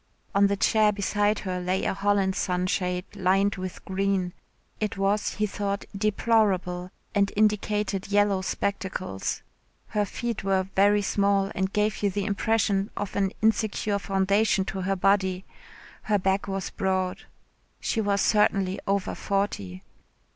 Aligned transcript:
On 0.33 0.47
the 0.47 0.57
chair 0.57 0.91
beside 0.91 1.37
her 1.41 1.59
lay 1.61 1.83
a 1.85 1.93
Holland 1.93 2.35
sunshade 2.35 3.05
lined 3.15 3.57
with 3.57 3.85
green. 3.85 4.33
It 4.79 4.97
was 4.97 5.35
he 5.35 5.45
thought, 5.45 5.85
deplorable, 5.95 6.89
and 7.13 7.31
indicated 7.35 8.07
yellow 8.07 8.41
spectacles. 8.41 9.43
Her 9.89 10.05
feet 10.05 10.43
were 10.43 10.63
very 10.75 11.03
small 11.03 11.51
and 11.53 11.71
gave 11.71 12.01
you 12.01 12.09
the 12.09 12.25
impression 12.25 12.89
of 12.97 13.15
an 13.15 13.31
insecure 13.43 13.99
foundation 13.99 14.65
to 14.73 14.81
her 14.81 14.95
body. 14.95 15.45
Her 16.01 16.17
back 16.17 16.47
was 16.47 16.71
broad. 16.71 17.25
She 17.79 18.01
was 18.01 18.21
certainly 18.21 18.79
over 18.87 19.13
forty. 19.13 19.83